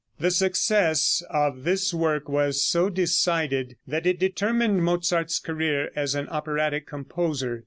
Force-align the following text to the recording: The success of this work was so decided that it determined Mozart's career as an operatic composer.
The 0.19 0.31
success 0.31 1.21
of 1.29 1.63
this 1.63 1.93
work 1.93 2.27
was 2.27 2.65
so 2.65 2.89
decided 2.89 3.75
that 3.85 4.07
it 4.07 4.17
determined 4.17 4.83
Mozart's 4.83 5.37
career 5.37 5.91
as 5.95 6.15
an 6.15 6.27
operatic 6.29 6.87
composer. 6.87 7.59